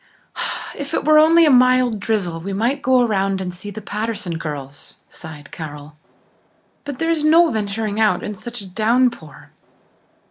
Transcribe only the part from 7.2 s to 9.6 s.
no venturing out in such a downpour.